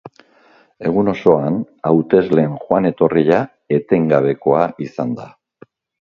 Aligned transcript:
Egun 0.91 1.09
osoan 1.11 1.59
hautesleen 1.89 2.55
joan-etorria 2.63 3.41
etengabekoa 3.77 4.63
izan 4.87 5.13
da. 5.21 5.29